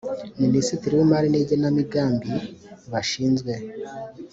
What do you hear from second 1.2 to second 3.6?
n igenamigambi bashinzwe